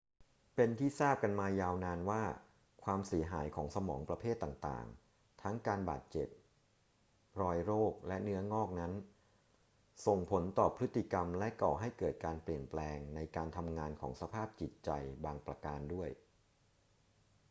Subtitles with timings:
[0.55, 2.23] เป็นที่ทราบกันมายาวนานว่า
[2.83, 4.85] ความเสียหายของสมองประเภทต่าง
[5.15, 6.27] ๆ ทั้งการบาดเจ็บ
[7.41, 8.93] รอยโรค และเนื้องอกนั้น
[10.05, 14.89] ส่งผลต่อพฤติกรรมและก่อให้เกิดการเปลี่ยนแปลงในการทำงานของสภาพจิตใจ
[15.25, 16.09] บางประการด้วย